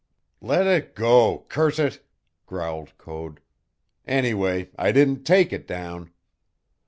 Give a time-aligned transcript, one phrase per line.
[0.41, 2.03] "Let it go, curse it,"
[2.47, 3.39] growled Code.
[4.07, 6.09] "Anyway, I didn't take it down."